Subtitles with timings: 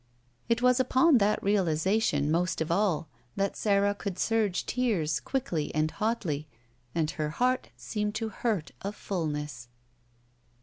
[0.49, 5.91] It was upon that realization, most of all, that Sara could surge tears, quickly and
[5.91, 6.47] hotly,
[6.95, 9.67] and her heart seem to hurt of f tdlness.